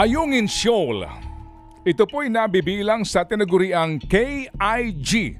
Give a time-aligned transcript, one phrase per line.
[0.00, 1.04] Ayungin Shoal.
[1.84, 5.36] Ito po'y nabibilang sa tinaguriang KIG,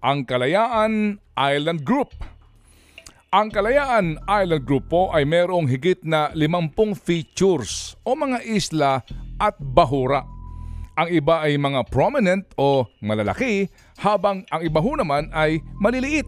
[0.00, 2.16] ang Kalayaan Island Group.
[3.28, 9.04] Ang Kalayaan Island Group po ay mayroong higit na 50 features o mga isla
[9.36, 10.24] at bahura.
[10.96, 13.68] Ang iba ay mga prominent o malalaki
[14.00, 16.24] habang ang iba ho naman ay maliliit.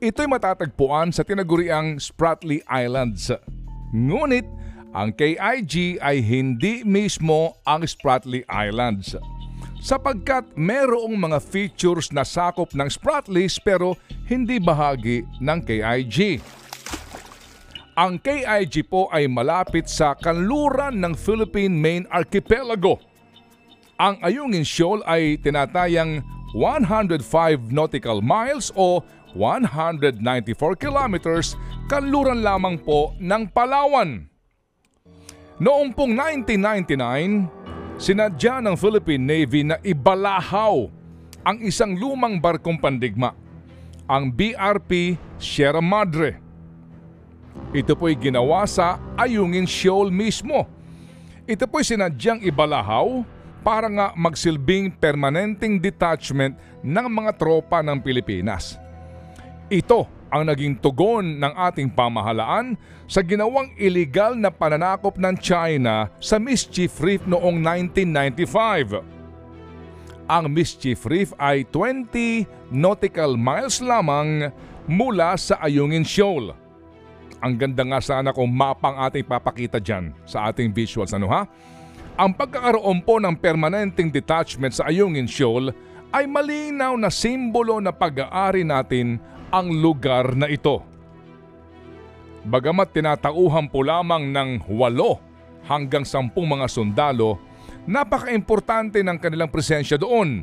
[0.00, 3.28] Ito'y matatagpuan sa tinaguriang Spratly Islands.
[3.92, 4.63] Ngunit
[4.94, 9.18] ang KIG ay hindi mismo ang Spratly Islands
[9.84, 16.40] sapagkat merong mga features na sakop ng Spratlys pero hindi bahagi ng KIG.
[17.98, 22.96] Ang KIG po ay malapit sa kanluran ng Philippine Main Archipelago.
[24.00, 26.24] Ang Ayungin Shoal ay tinatayang
[26.56, 27.20] 105
[27.68, 29.02] nautical miles o
[29.36, 30.22] 194
[30.78, 31.58] kilometers
[31.90, 34.33] kanluran lamang po ng Palawan.
[35.54, 37.46] Noong pong 1999,
[37.94, 40.90] sinadya ng Philippine Navy na ibalahaw
[41.46, 43.30] ang isang lumang barkong pandigma,
[44.10, 46.42] ang BRP Sierra Madre.
[47.70, 50.66] Ito po'y ginawa sa Ayungin Shoal mismo.
[51.46, 53.22] Ito po'y sinadyang ibalahaw
[53.62, 58.74] para nga magsilbing permanenteng detachment ng mga tropa ng Pilipinas.
[59.70, 62.74] Ito ang naging tugon ng ating pamahalaan
[63.06, 68.98] sa ginawang illegal na pananakop ng China sa Mischief Reef noong 1995.
[70.26, 74.50] Ang Mischief Reef ay 20 nautical miles lamang
[74.90, 76.50] mula sa Ayungin Shoal.
[77.38, 81.14] Ang ganda nga sana kung mapang ating papakita dyan sa ating visuals.
[81.14, 81.46] Ano ha?
[82.18, 85.70] Ang pagkakaroon po ng permanenteng detachment sa Ayungin Shoal
[86.10, 89.22] ay malinaw na simbolo na pag-aari natin
[89.54, 90.82] ang lugar na ito.
[92.42, 95.22] Bagamat tinatauhan po lamang ng walo
[95.70, 97.38] hanggang sampung mga sundalo,
[97.86, 100.42] napaka-importante ng kanilang presensya doon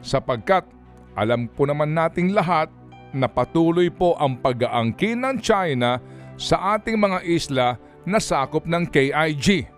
[0.00, 0.64] sapagkat
[1.12, 2.72] alam po naman nating lahat
[3.12, 6.00] na patuloy po ang pag-aangkin ng China
[6.40, 7.68] sa ating mga isla
[8.08, 9.75] na sakop ng KIG.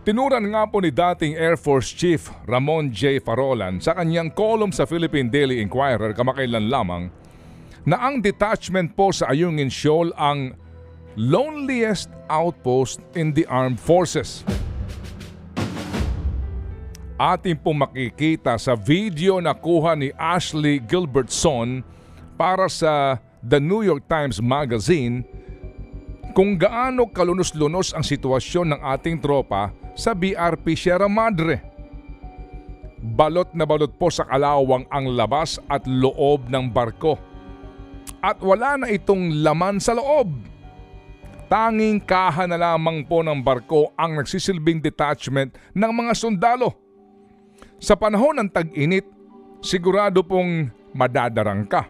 [0.00, 3.20] Tinuran nga po ni dating Air Force Chief Ramon J.
[3.20, 7.12] Farolan sa kanyang column sa Philippine Daily Inquirer kamakailan lamang
[7.84, 10.56] na ang detachment po sa Ayungin Shoal ang
[11.20, 14.40] loneliest outpost in the armed forces.
[17.20, 21.84] Ating pong makikita sa video na kuha ni Ashley Gilbertson
[22.40, 25.28] para sa The New York Times Magazine
[26.32, 31.60] kung gaano kalunos-lunos ang sitwasyon ng ating tropa sa BRP Sierra Madre.
[33.04, 37.20] Balot na balot po sa kalawang ang labas at loob ng barko.
[38.24, 40.32] At wala na itong laman sa loob.
[41.52, 46.72] Tanging kaha na lamang po ng barko ang nagsisilbing detachment ng mga sundalo.
[47.76, 49.04] Sa panahon ng tag-init,
[49.60, 51.88] sigurado pong madadarang ka.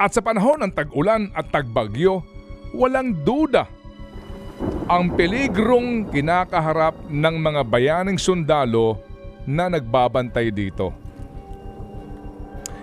[0.00, 2.24] At sa panahon ng tag-ulan at tag-bagyo,
[2.74, 3.79] walang duda
[4.90, 8.98] ang peligrong kinakaharap ng mga bayaning sundalo
[9.46, 10.90] na nagbabantay dito.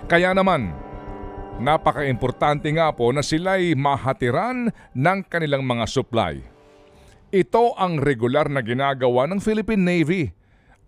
[0.08, 0.72] Kaya naman,
[1.60, 6.40] napaka-importante nga po na sila'y mahatiran ng kanilang mga supply.
[7.28, 10.32] Ito ang regular na ginagawa ng Philippine Navy,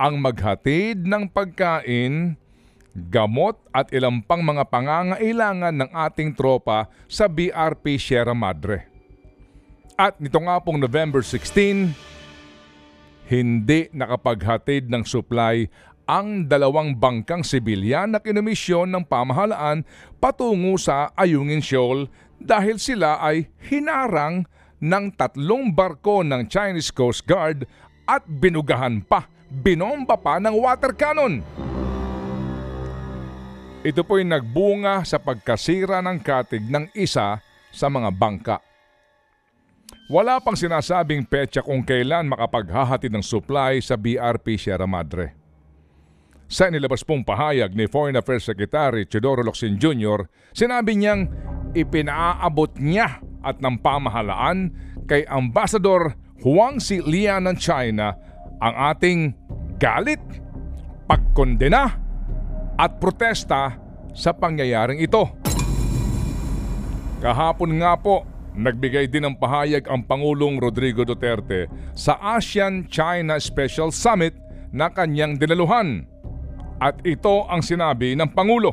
[0.00, 2.40] ang maghatid ng pagkain,
[2.96, 8.89] gamot at ilang pang mga pangangailangan ng ating tropa sa BRP Sierra Madre.
[10.00, 11.92] At nito nga pong November 16,
[13.28, 15.68] hindi nakapaghatid ng supply
[16.08, 19.84] ang dalawang bangkang sibilyan na kinomisyon ng pamahalaan
[20.16, 22.08] patungo sa Ayungin Shoal
[22.40, 24.48] dahil sila ay hinarang
[24.80, 27.68] ng tatlong barko ng Chinese Coast Guard
[28.08, 31.44] at binugahan pa, binomba pa ng water cannon.
[33.84, 37.36] Ito po'y nagbunga sa pagkasira ng katig ng isa
[37.68, 38.69] sa mga bangka.
[40.10, 45.38] Wala pang sinasabing petsa kung kailan makapaghahatid ng supply sa BRP Sierra Madre.
[46.50, 51.30] Sa nilabas pong pahayag ni Foreign Affairs Secretary Teodoro Locsin Jr., sinabi niyang
[51.78, 54.74] ipinaabot niya at ng pamahalaan
[55.06, 58.10] kay Ambassador Huang Si Lian ng China
[58.58, 59.30] ang ating
[59.78, 60.18] galit,
[61.06, 61.86] pagkondena
[62.74, 63.78] at protesta
[64.10, 65.22] sa pangyayaring ito.
[67.22, 74.34] Kahapon nga po Nagbigay din ng pahayag ang Pangulong Rodrigo Duterte sa ASEAN-China Special Summit
[74.74, 76.06] na kanyang dinaluhan.
[76.80, 78.72] At ito ang sinabi ng Pangulo.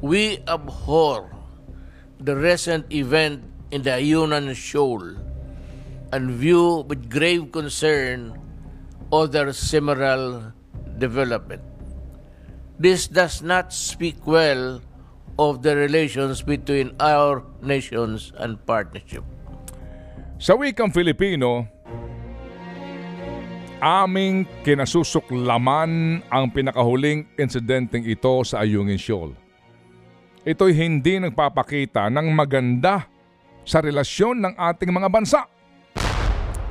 [0.00, 1.30] We abhor
[2.20, 5.18] the recent event in the Ayunan Shoal
[6.12, 8.34] and view with grave concern
[9.12, 10.52] other similar
[10.98, 11.62] development.
[12.76, 14.80] This does not speak well
[15.36, 19.24] of the relations between our nations and partnership.
[20.36, 21.64] Sa wikang Filipino,
[23.80, 29.32] aming kinasusuklaman ang pinakahuling insidenteng ito sa Ayungin Shoal.
[30.46, 33.08] Ito'y hindi nagpapakita ng maganda
[33.66, 35.42] sa relasyon ng ating mga bansa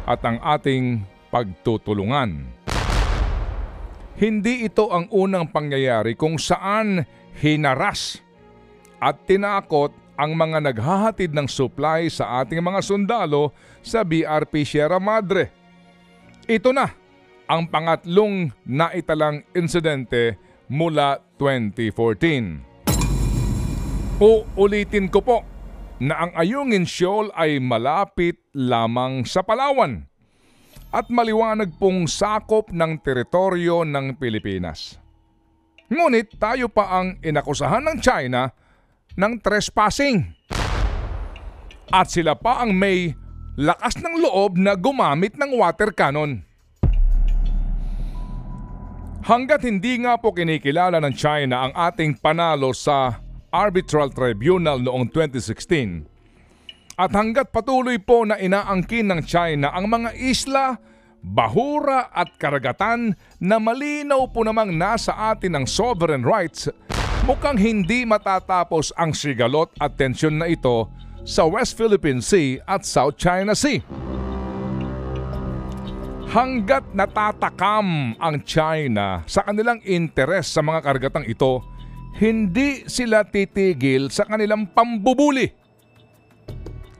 [0.05, 2.47] at ang ating pagtutulungan.
[4.15, 7.03] Hindi ito ang unang pangyayari kung saan
[7.43, 8.24] hinaras
[9.05, 13.53] at tinakot ang mga naghahatid ng supply sa ating mga sundalo
[13.85, 15.53] sa BRP Sierra Madre.
[16.49, 16.89] Ito na
[17.45, 24.17] ang pangatlong naitalang insidente mula 2014.
[24.17, 25.45] Uulitin ko po
[26.01, 30.09] na ang Ayungin Shoal ay malapit lamang sa Palawan
[30.89, 34.97] at maliwanag pong sakop ng teritoryo ng Pilipinas.
[35.91, 38.49] Ngunit tayo pa ang inakusahan ng China
[39.15, 40.35] ng trespassing.
[41.91, 43.15] At sila pa ang may
[43.55, 46.43] lakas ng loob na gumamit ng water cannon.
[49.25, 53.17] Hanggat hindi nga po kinikilala ng China ang ating panalo sa
[53.49, 56.15] Arbitral Tribunal noong 2016
[56.95, 60.79] at hanggat patuloy po na inaangkin ng China ang mga isla,
[61.19, 66.71] bahura at karagatan na malinaw po namang nasa atin ang sovereign rights,
[67.25, 70.85] mukhang hindi matatapos ang sigalot at tensyon na ito
[71.25, 73.81] sa West Philippine Sea at South China Sea.
[76.29, 81.65] Hanggat natatakam ang China sa kanilang interes sa mga karagatang ito,
[82.21, 85.49] hindi sila titigil sa kanilang pambubuli.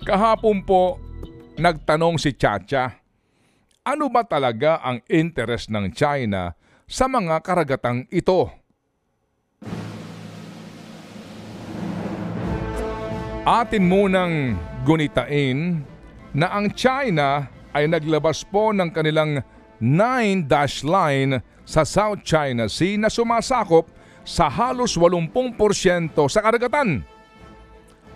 [0.02, 0.98] Kahapon po,
[1.62, 2.98] nagtanong si Chacha,
[3.86, 6.58] ano ba talaga ang interes ng China
[6.90, 8.65] sa mga karagatang ito?
[13.46, 15.86] Atin munang gunitain
[16.34, 17.46] na ang China
[17.78, 19.38] ay naglabas po ng kanilang
[19.78, 23.86] 9-dash line sa South China Sea na sumasakop
[24.26, 25.62] sa halos 80%
[26.26, 27.06] sa karagatan.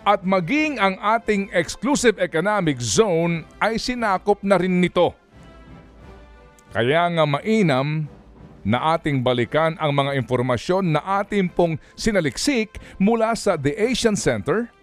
[0.01, 5.13] At maging ang ating exclusive economic zone ay sinakop na rin nito.
[6.73, 8.09] Kaya nga mainam
[8.65, 14.73] na ating balikan ang mga impormasyon na ating pong sinaliksik mula sa The Asian Center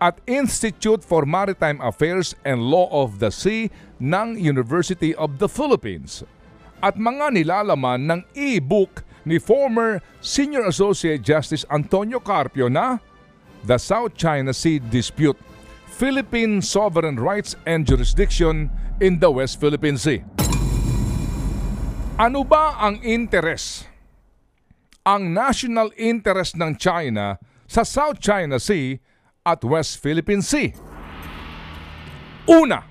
[0.00, 6.22] at Institute for Maritime Affairs and Law of the Sea ng University of the Philippines
[6.82, 13.02] at mga nilalaman ng e-book ni former Senior Associate Justice Antonio Carpio na
[13.66, 15.36] The South China Sea Dispute,
[15.90, 18.70] Philippine Sovereign Rights and Jurisdiction
[19.02, 20.22] in the West Philippine Sea.
[22.18, 23.86] Ano ba ang interes?
[25.02, 29.02] Ang national interest ng China sa South China Sea
[29.48, 30.76] at West Philippine Sea.
[32.44, 32.84] Una,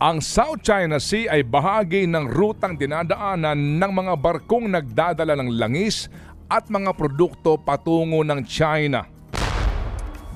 [0.00, 6.08] ang South China Sea ay bahagi ng rutang dinadaanan ng mga barkong nagdadala ng langis
[6.48, 9.04] at mga produkto patungo ng China.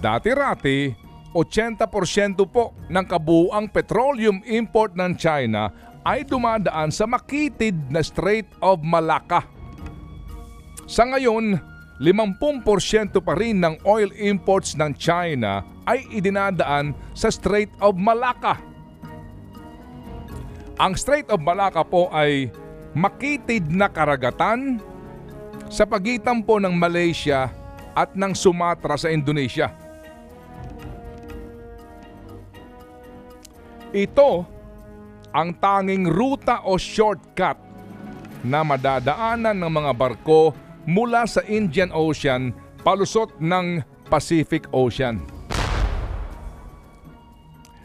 [0.05, 0.93] Dati-rati,
[1.33, 5.73] 80% po ng kabuuang petroleum import ng China
[6.05, 9.49] ay dumadaan sa makitid na Strait of Malacca.
[10.85, 11.57] Sa ngayon,
[12.03, 18.59] 50% pa rin ng oil imports ng China ay idinadaan sa Strait of Malacca.
[20.75, 22.51] Ang Strait of Malacca po ay
[22.99, 24.83] makitid na karagatan
[25.71, 27.47] sa pagitan po ng Malaysia
[27.95, 29.71] at ng Sumatra sa Indonesia.
[33.95, 34.31] Ito
[35.31, 37.59] ang tanging ruta o shortcut
[38.43, 42.53] na madadaanan ng mga barko mula sa Indian Ocean
[42.85, 45.21] palusot ng Pacific Ocean.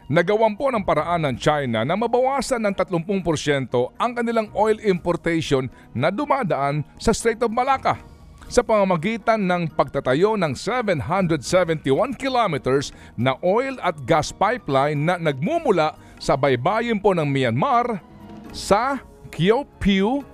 [0.09, 3.69] Nagawan po ng paraan ng China na mabawasan ng 30%
[4.01, 8.01] ang kanilang oil importation na dumadaan sa Strait of Malacca
[8.49, 16.33] sa pamamagitan ng pagtatayo ng 771 kilometers na oil at gas pipeline na nagmumula sa
[16.33, 18.01] baybayin po ng Myanmar
[18.49, 18.97] sa
[19.29, 20.25] Kyopiu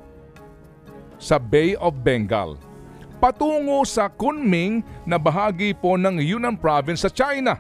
[1.20, 2.60] sa Bay of Bengal
[3.26, 7.58] patungo sa Kunming na bahagi po ng Yunnan Province sa China.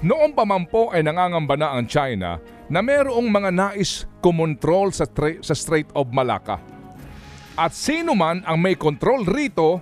[0.00, 2.40] Noong pa man po ay nangangamba na ang China
[2.72, 6.56] na mayroong mga nais kumontrol sa, tra- sa Strait of Malacca.
[7.54, 9.78] At sino man ang may control rito,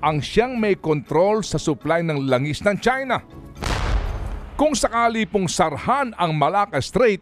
[0.00, 3.20] ang siyang may control sa supply ng langis ng China.
[4.56, 7.20] Kung sakali pong sarhan ang Malacca Strait,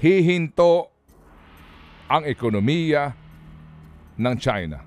[0.00, 0.88] hihinto
[2.08, 3.27] ang ekonomiya
[4.18, 4.82] ng China.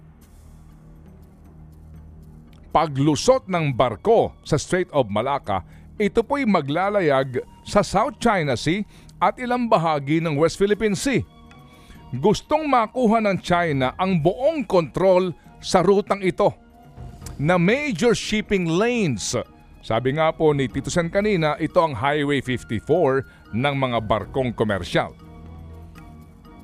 [2.72, 5.64] Paglusot ng barko sa Strait of Malacca,
[6.00, 8.84] ito po'y maglalayag sa South China Sea
[9.20, 11.24] at ilang bahagi ng West Philippine Sea.
[12.12, 15.32] Gustong makuha ng China ang buong kontrol
[15.64, 16.52] sa rutang ito
[17.40, 19.36] na major shipping lanes.
[19.82, 25.14] Sabi nga po ni Tito Sen kanina, ito ang Highway 54 ng mga barkong komersyal.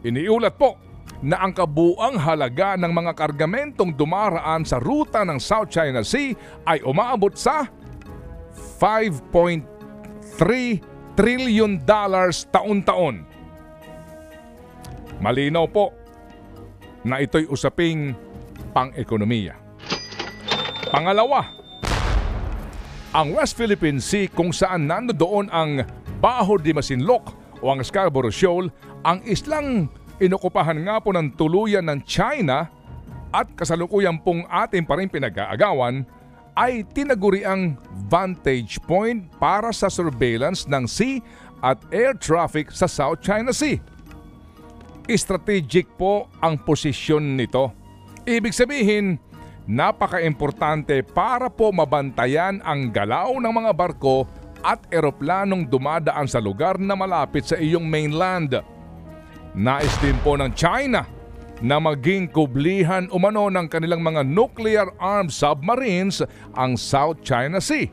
[0.05, 0.86] Iniulat po
[1.21, 6.37] na ang kabuang halaga ng mga kargamentong dumaraan sa ruta ng South China Sea
[6.69, 7.65] ay umaabot sa
[8.77, 9.57] 5.3
[11.17, 13.25] trillion dollars taon-taon.
[15.17, 15.89] Malinaw po
[17.01, 18.13] na ito'y usaping
[18.69, 19.57] pang-ekonomiya.
[20.93, 21.49] Pangalawa,
[23.17, 25.81] ang West Philippine Sea kung saan nandoon ang
[26.21, 27.33] Baho de Masinloc
[27.65, 28.69] o ang Scarborough Shoal,
[29.01, 32.69] ang islang inokupahan nga po ng tuluyan ng China
[33.29, 36.07] at kasalukuyan pong ating pa rin pinag-aagawan
[36.57, 37.77] ay tinaguriang
[38.09, 41.21] vantage point para sa surveillance ng sea
[41.61, 43.77] at air traffic sa South China Sea.
[45.07, 47.71] Strategic po ang posisyon nito.
[48.27, 49.21] Ibig sabihin,
[49.69, 54.27] napaka-importante para po mabantayan ang galaw ng mga barko
[54.65, 58.59] at eroplanong dumadaan sa lugar na malapit sa iyong mainland.
[59.57, 61.01] Nais din po ng China
[61.65, 66.21] na maging kublihan umano ng kanilang mga nuclear-armed submarines
[66.53, 67.89] ang South China Sea.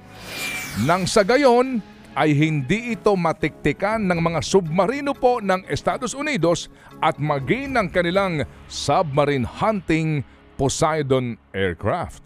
[0.84, 1.80] Nang sa gayon
[2.12, 6.68] ay hindi ito matiktikan ng mga submarino po ng Estados Unidos
[7.00, 10.20] at maging ng kanilang submarine hunting
[10.60, 12.20] Poseidon aircraft.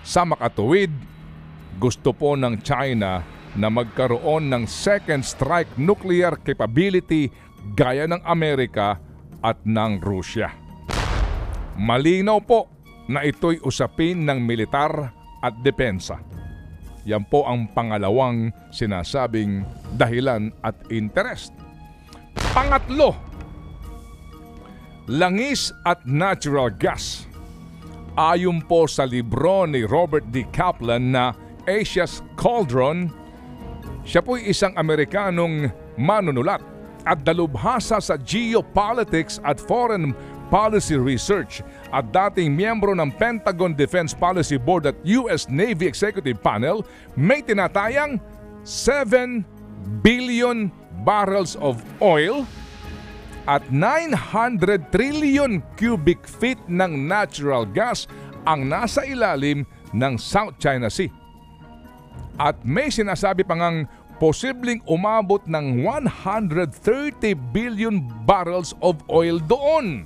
[0.00, 0.90] Sa makatuwid,
[1.76, 3.20] gusto po ng China
[3.52, 7.28] na magkaroon ng second strike nuclear capability
[7.76, 8.98] gaya ng Amerika
[9.42, 10.50] at ng Rusya.
[11.78, 12.66] Malinaw po
[13.08, 16.18] na ito'y usapin ng militar at depensa.
[17.08, 19.64] Yan po ang pangalawang sinasabing
[19.96, 21.54] dahilan at interest.
[22.52, 23.16] Pangatlo,
[25.08, 27.24] langis at natural gas.
[28.18, 30.42] Ayon po sa libro ni Robert D.
[30.50, 31.32] Kaplan na
[31.64, 33.08] Asia's Cauldron,
[34.02, 36.60] siya po'y isang Amerikanong manunulat
[37.08, 40.12] at dalubhasa sa geopolitics at foreign
[40.52, 46.84] policy research at dating miyembro ng Pentagon Defense Policy Board at US Navy Executive Panel,
[47.16, 48.20] may tinatayang
[48.64, 49.40] 7
[50.04, 50.68] billion
[51.08, 52.44] barrels of oil
[53.48, 58.04] at 900 trillion cubic feet ng natural gas
[58.44, 59.64] ang nasa ilalim
[59.96, 61.08] ng South China Sea.
[62.36, 63.88] At may sinasabi pa ngang
[64.18, 70.02] posibleng umabot ng 130 billion barrels of oil doon.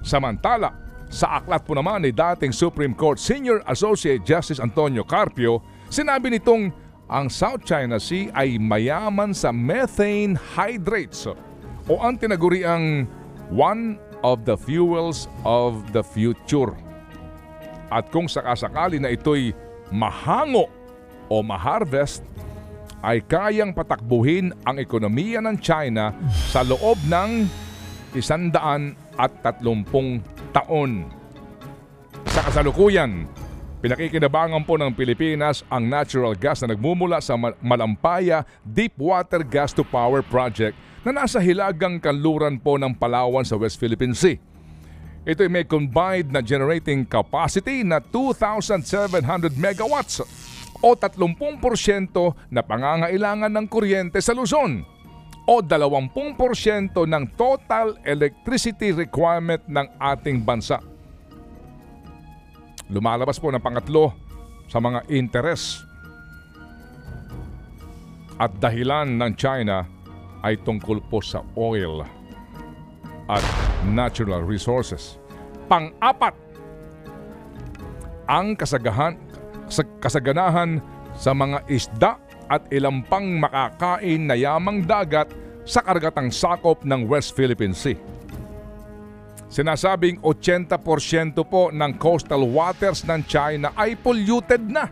[0.00, 0.72] Samantala,
[1.10, 5.58] sa aklat po naman ni dating Supreme Court Senior Associate Justice Antonio Carpio,
[5.90, 6.70] sinabi nitong
[7.10, 11.26] ang South China Sea ay mayaman sa methane hydrates
[11.90, 13.10] o ang tinaguriang
[13.50, 16.70] one of the fuels of the future.
[17.90, 19.50] At kung sakasakali na ito'y
[19.90, 20.70] mahango
[21.26, 22.22] o maharvest,
[23.00, 26.12] ay kayang patakbuhin ang ekonomiya ng China
[26.52, 27.48] sa loob ng
[28.12, 30.20] isandaan at tatlumpung
[30.52, 31.08] taon.
[32.28, 33.24] Sa kasalukuyan,
[33.80, 40.20] pinakikinabangan po ng Pilipinas ang natural gas na nagmumula sa Malampaya Deepwater Gas to Power
[40.20, 44.36] Project na nasa hilagang kanluran po ng Palawan sa West Philippine Sea.
[45.20, 50.24] Ito ay may combined na generating capacity na 2,700 megawatts
[50.80, 54.84] o 30% na pangangailangan ng kuryente sa Luzon
[55.50, 60.78] o 20% ng total electricity requirement ng ating bansa.
[62.90, 64.14] Lumalabas po ng pangatlo
[64.70, 65.82] sa mga interes
[68.40, 69.84] at dahilan ng China
[70.40, 72.02] ay tungkol po sa oil
[73.28, 73.44] at
[73.86, 75.20] natural resources.
[75.70, 76.34] Pang-apat,
[78.26, 79.14] ang kasagahan,
[80.02, 80.82] kasaganahan
[81.14, 82.12] sa mga isda
[82.50, 85.30] at ilang pang makakain na yamang dagat
[85.62, 87.94] sa kargatang sakop ng West Philippine Sea.
[89.50, 94.86] Sinasabing 80% po ng coastal waters ng China ay polluted na.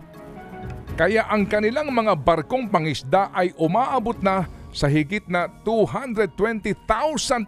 [0.98, 6.74] Kaya ang kanilang mga barkong pangisda ay umaabot na sa higit na 220,000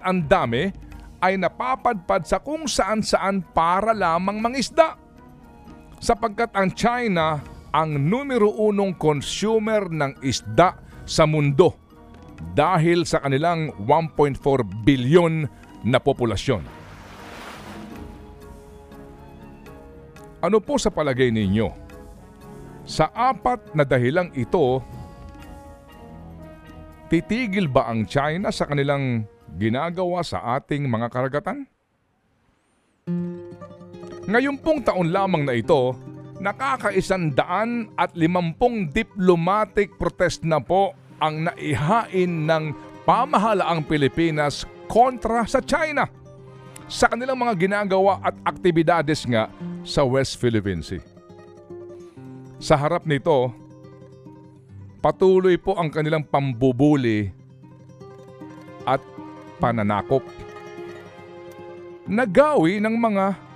[0.06, 0.70] ang dami
[1.18, 4.96] ay napapadpad sa kung saan saan para lamang mangisda.
[6.00, 7.44] Sapagkat ang China
[7.76, 11.76] ang numero unong consumer ng isda sa mundo
[12.56, 14.40] dahil sa kanilang 1.4
[14.80, 15.44] bilyon
[15.84, 16.64] na populasyon.
[20.40, 21.68] Ano po sa palagay ninyo?
[22.88, 24.80] Sa apat na dahilang ito,
[27.12, 29.28] titigil ba ang China sa kanilang
[29.60, 31.68] ginagawa sa ating mga karagatan?
[34.30, 35.90] Ngayon pong taon lamang na ito,
[36.38, 42.70] nakakaisandaan at limampung diplomatic protest na po ang naihain ng
[43.02, 46.06] pamahalaang Pilipinas kontra sa China
[46.86, 49.50] sa kanilang mga ginagawa at aktibidades nga
[49.82, 51.02] sa West Philippine Sea.
[52.62, 53.50] Sa harap nito,
[55.02, 57.34] patuloy po ang kanilang pambubuli
[58.86, 59.02] at
[59.58, 60.22] pananakop.
[62.06, 63.49] Nagawi ng mga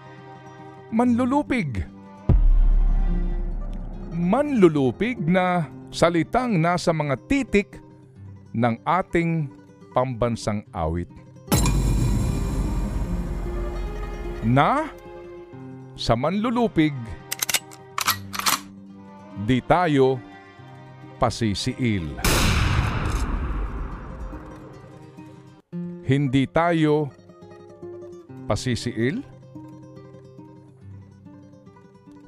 [0.95, 1.83] manlulupig.
[4.15, 7.83] Manlulupig na salitang nasa mga titik
[8.55, 9.51] ng ating
[9.91, 11.11] pambansang awit.
[14.47, 14.87] Na
[15.99, 16.95] sa manlulupig,
[19.43, 20.23] di tayo
[21.19, 22.23] pasisiil.
[26.07, 27.11] Hindi tayo
[28.47, 29.34] pasisiil?